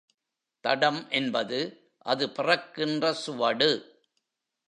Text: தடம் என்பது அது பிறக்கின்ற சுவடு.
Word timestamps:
தடம் 0.61 1.09
என்பது 1.09 1.59
அது 1.97 2.29
பிறக்கின்ற 2.29 3.13
சுவடு. 3.13 3.71